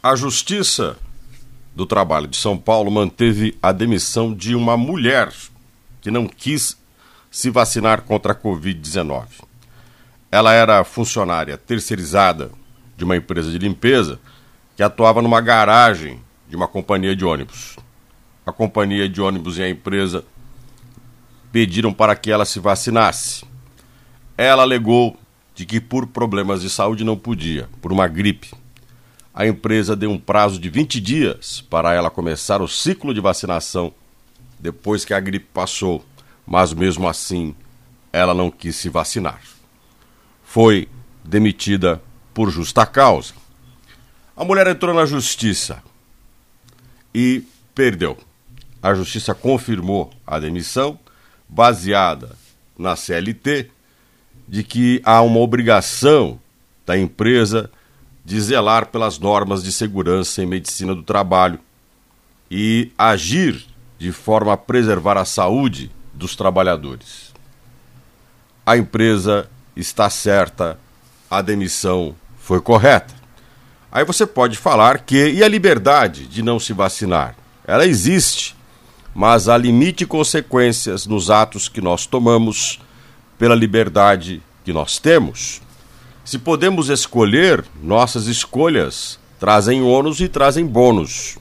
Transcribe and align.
A 0.00 0.14
Justiça 0.14 0.96
do 1.74 1.84
Trabalho 1.84 2.28
de 2.28 2.36
São 2.36 2.56
Paulo 2.56 2.88
manteve 2.88 3.58
a 3.60 3.72
demissão 3.72 4.32
de 4.32 4.54
uma 4.54 4.76
mulher 4.76 5.32
que 6.00 6.08
não 6.08 6.28
quis 6.28 6.78
se 7.32 7.50
vacinar 7.50 8.02
contra 8.02 8.32
a 8.32 8.36
Covid-19. 8.36 9.26
Ela 10.30 10.54
era 10.54 10.84
funcionária 10.84 11.58
terceirizada 11.58 12.52
de 12.96 13.02
uma 13.02 13.16
empresa 13.16 13.50
de 13.50 13.58
limpeza 13.58 14.20
que 14.76 14.84
atuava 14.84 15.20
numa 15.20 15.40
garagem 15.40 16.22
de 16.48 16.54
uma 16.54 16.68
companhia 16.68 17.16
de 17.16 17.24
ônibus. 17.24 17.76
A 18.46 18.52
companhia 18.52 19.08
de 19.08 19.20
ônibus 19.20 19.58
e 19.58 19.62
a 19.64 19.68
empresa 19.68 20.24
pediram 21.50 21.92
para 21.92 22.14
que 22.14 22.30
ela 22.30 22.44
se 22.44 22.60
vacinasse. 22.60 23.44
Ela 24.36 24.62
alegou 24.62 25.18
de 25.56 25.66
que 25.66 25.80
por 25.80 26.06
problemas 26.06 26.62
de 26.62 26.70
saúde 26.70 27.02
não 27.02 27.16
podia, 27.16 27.68
por 27.82 27.90
uma 27.92 28.06
gripe. 28.06 28.52
A 29.38 29.46
empresa 29.46 29.94
deu 29.94 30.10
um 30.10 30.18
prazo 30.18 30.58
de 30.58 30.68
20 30.68 31.00
dias 31.00 31.60
para 31.70 31.94
ela 31.94 32.10
começar 32.10 32.60
o 32.60 32.66
ciclo 32.66 33.14
de 33.14 33.20
vacinação 33.20 33.94
depois 34.58 35.04
que 35.04 35.14
a 35.14 35.20
gripe 35.20 35.46
passou, 35.54 36.04
mas 36.44 36.72
mesmo 36.72 37.06
assim 37.06 37.54
ela 38.12 38.34
não 38.34 38.50
quis 38.50 38.74
se 38.74 38.88
vacinar. 38.88 39.40
Foi 40.42 40.88
demitida 41.22 42.02
por 42.34 42.50
justa 42.50 42.84
causa. 42.84 43.32
A 44.36 44.44
mulher 44.44 44.66
entrou 44.66 44.92
na 44.92 45.06
justiça 45.06 45.84
e 47.14 47.44
perdeu. 47.76 48.18
A 48.82 48.92
justiça 48.92 49.36
confirmou 49.36 50.10
a 50.26 50.40
demissão, 50.40 50.98
baseada 51.48 52.34
na 52.76 52.96
CLT, 52.96 53.70
de 54.48 54.64
que 54.64 55.00
há 55.04 55.22
uma 55.22 55.38
obrigação 55.38 56.40
da 56.84 56.98
empresa 56.98 57.70
de 58.28 58.38
zelar 58.42 58.88
pelas 58.88 59.18
normas 59.18 59.62
de 59.62 59.72
segurança 59.72 60.42
em 60.42 60.46
medicina 60.46 60.94
do 60.94 61.02
trabalho 61.02 61.58
e 62.50 62.92
agir 62.98 63.64
de 63.98 64.12
forma 64.12 64.52
a 64.52 64.56
preservar 64.56 65.16
a 65.16 65.24
saúde 65.24 65.90
dos 66.12 66.36
trabalhadores. 66.36 67.32
A 68.66 68.76
empresa 68.76 69.48
está 69.74 70.10
certa, 70.10 70.78
a 71.30 71.40
demissão 71.40 72.14
foi 72.38 72.60
correta. 72.60 73.14
Aí 73.90 74.04
você 74.04 74.26
pode 74.26 74.58
falar 74.58 74.98
que 74.98 75.30
e 75.30 75.42
a 75.42 75.48
liberdade 75.48 76.26
de 76.26 76.42
não 76.42 76.60
se 76.60 76.74
vacinar? 76.74 77.34
Ela 77.66 77.86
existe, 77.86 78.54
mas 79.14 79.48
há 79.48 79.56
limite 79.56 80.04
e 80.04 80.06
consequências 80.06 81.06
nos 81.06 81.30
atos 81.30 81.66
que 81.66 81.80
nós 81.80 82.04
tomamos 82.04 82.78
pela 83.38 83.54
liberdade 83.54 84.42
que 84.66 84.72
nós 84.72 84.98
temos. 84.98 85.62
Se 86.28 86.38
podemos 86.38 86.90
escolher, 86.90 87.64
nossas 87.82 88.26
escolhas 88.26 89.18
trazem 89.40 89.80
ônus 89.80 90.20
e 90.20 90.28
trazem 90.28 90.66
bônus. 90.66 91.38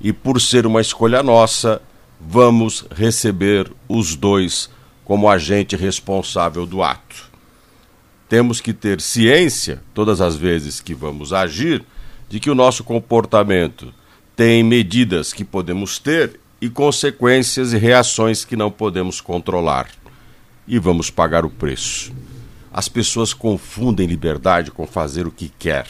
E 0.00 0.14
por 0.14 0.40
ser 0.40 0.64
uma 0.64 0.80
escolha 0.80 1.22
nossa, 1.22 1.82
vamos 2.18 2.86
receber 2.90 3.70
os 3.86 4.16
dois 4.16 4.70
como 5.04 5.28
agente 5.28 5.76
responsável 5.76 6.64
do 6.64 6.82
ato. 6.82 7.30
Temos 8.30 8.62
que 8.62 8.72
ter 8.72 9.02
ciência, 9.02 9.82
todas 9.92 10.22
as 10.22 10.36
vezes 10.36 10.80
que 10.80 10.94
vamos 10.94 11.34
agir, 11.34 11.84
de 12.26 12.40
que 12.40 12.48
o 12.48 12.54
nosso 12.54 12.82
comportamento 12.82 13.92
tem 14.34 14.64
medidas 14.64 15.34
que 15.34 15.44
podemos 15.44 15.98
ter 15.98 16.40
e 16.62 16.70
consequências 16.70 17.74
e 17.74 17.76
reações 17.76 18.42
que 18.42 18.56
não 18.56 18.70
podemos 18.70 19.20
controlar. 19.20 19.90
E 20.66 20.78
vamos 20.78 21.10
pagar 21.10 21.44
o 21.44 21.50
preço. 21.50 22.10
As 22.72 22.88
pessoas 22.88 23.34
confundem 23.34 24.06
liberdade 24.06 24.70
com 24.70 24.86
fazer 24.86 25.26
o 25.26 25.32
que 25.32 25.48
quer. 25.58 25.86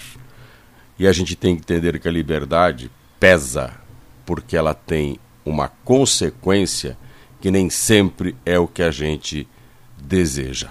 E 0.98 1.06
a 1.06 1.12
gente 1.12 1.36
tem 1.36 1.54
que 1.54 1.62
entender 1.62 1.98
que 1.98 2.08
a 2.08 2.12
liberdade 2.12 2.90
pesa, 3.18 3.74
porque 4.24 4.56
ela 4.56 4.74
tem 4.74 5.18
uma 5.44 5.68
consequência 5.84 6.96
que 7.40 7.50
nem 7.50 7.70
sempre 7.70 8.36
é 8.44 8.58
o 8.58 8.68
que 8.68 8.82
a 8.82 8.90
gente 8.90 9.46
deseja. 9.96 10.70